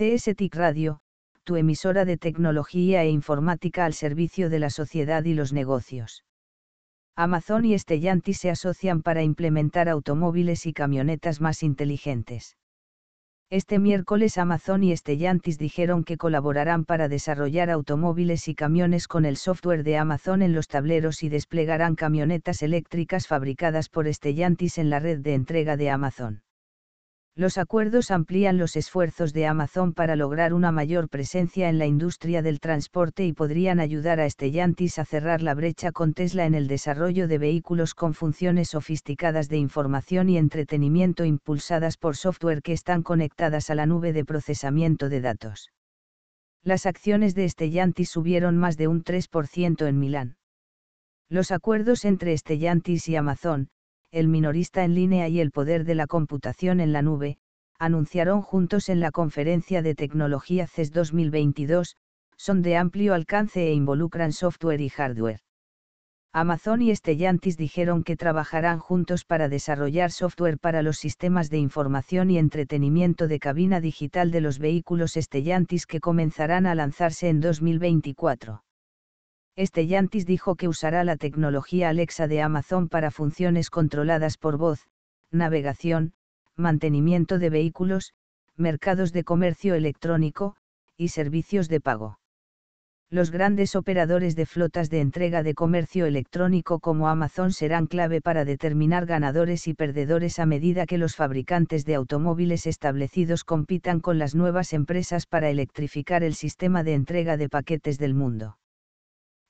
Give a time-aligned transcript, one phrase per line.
[0.00, 1.00] CS TIC Radio,
[1.44, 6.24] tu emisora de tecnología e informática al servicio de la sociedad y los negocios.
[7.16, 12.56] Amazon y Stellantis se asocian para implementar automóviles y camionetas más inteligentes.
[13.50, 19.36] Este miércoles Amazon y Stellantis dijeron que colaborarán para desarrollar automóviles y camiones con el
[19.36, 24.98] software de Amazon en los tableros y desplegarán camionetas eléctricas fabricadas por Stellantis en la
[24.98, 26.42] red de entrega de Amazon.
[27.40, 32.42] Los acuerdos amplían los esfuerzos de Amazon para lograr una mayor presencia en la industria
[32.42, 36.68] del transporte y podrían ayudar a Stellantis a cerrar la brecha con Tesla en el
[36.68, 43.02] desarrollo de vehículos con funciones sofisticadas de información y entretenimiento impulsadas por software que están
[43.02, 45.70] conectadas a la nube de procesamiento de datos.
[46.62, 50.36] Las acciones de Stellantis subieron más de un 3% en Milán.
[51.30, 53.70] Los acuerdos entre Stellantis y Amazon,
[54.12, 57.38] el minorista en línea y el poder de la computación en la nube,
[57.78, 61.96] anunciaron juntos en la conferencia de tecnología CES 2022,
[62.36, 65.40] son de amplio alcance e involucran software y hardware.
[66.32, 72.30] Amazon y Stellantis dijeron que trabajarán juntos para desarrollar software para los sistemas de información
[72.30, 78.62] y entretenimiento de cabina digital de los vehículos Stellantis que comenzarán a lanzarse en 2024.
[79.58, 84.86] Stellantis dijo que usará la tecnología Alexa de Amazon para funciones controladas por voz,
[85.30, 86.12] navegación,
[86.56, 88.14] mantenimiento de vehículos,
[88.56, 90.56] mercados de comercio electrónico,
[90.96, 92.18] y servicios de pago.
[93.12, 98.44] Los grandes operadores de flotas de entrega de comercio electrónico como Amazon serán clave para
[98.44, 104.36] determinar ganadores y perdedores a medida que los fabricantes de automóviles establecidos compitan con las
[104.36, 108.59] nuevas empresas para electrificar el sistema de entrega de paquetes del mundo.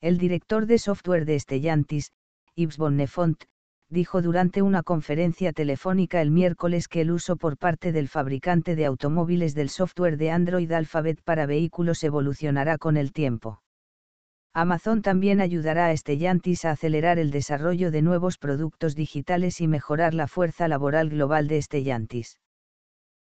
[0.01, 2.11] El director de software de Stellantis,
[2.55, 3.43] Yves Bonnefont,
[3.87, 8.87] dijo durante una conferencia telefónica el miércoles que el uso por parte del fabricante de
[8.87, 13.61] automóviles del software de Android Alphabet para vehículos evolucionará con el tiempo.
[14.53, 20.15] Amazon también ayudará a Stellantis a acelerar el desarrollo de nuevos productos digitales y mejorar
[20.15, 22.39] la fuerza laboral global de Stellantis.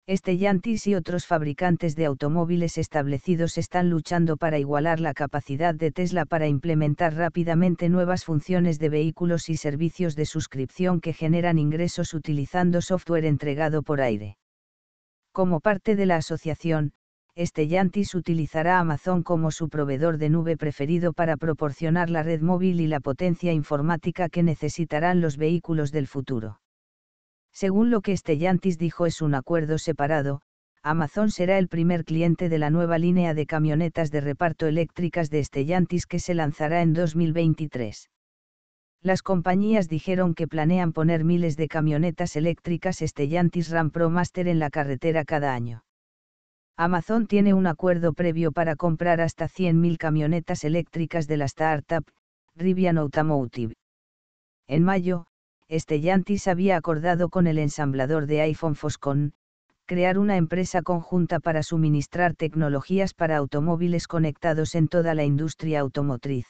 [0.08, 6.26] Stellantis y otros fabricantes de automóviles establecidos están luchando para igualar la capacidad de Tesla
[6.26, 12.82] para implementar rápidamente nuevas funciones de vehículos y servicios de suscripción que generan ingresos utilizando
[12.82, 14.36] software entregado por aire.
[15.32, 16.92] Como parte de la asociación,
[17.36, 22.86] Stellantis utilizará Amazon como su proveedor de nube preferido para proporcionar la red móvil y
[22.86, 26.60] la potencia informática que necesitarán los vehículos del futuro.
[27.56, 30.42] Según lo que Stellantis dijo es un acuerdo separado,
[30.82, 35.42] Amazon será el primer cliente de la nueva línea de camionetas de reparto eléctricas de
[35.42, 38.10] Stellantis que se lanzará en 2023.
[39.00, 44.58] Las compañías dijeron que planean poner miles de camionetas eléctricas Stellantis Ram Pro Master en
[44.58, 45.82] la carretera cada año.
[46.76, 52.04] Amazon tiene un acuerdo previo para comprar hasta 100.000 camionetas eléctricas de la startup,
[52.54, 53.76] Rivian Automotive.
[54.66, 55.26] En mayo,
[55.70, 59.32] Stellantis había acordado con el ensamblador de iPhone Foscon,
[59.84, 66.46] crear una empresa conjunta para suministrar tecnologías para automóviles conectados en toda la industria automotriz.